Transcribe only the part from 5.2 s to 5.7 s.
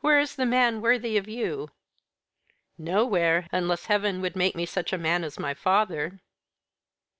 as my